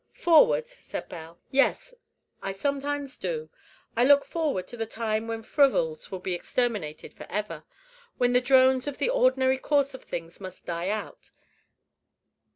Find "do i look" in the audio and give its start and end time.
3.19-4.25